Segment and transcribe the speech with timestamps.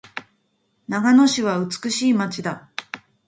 [0.87, 2.71] 長野市は美しい街だ。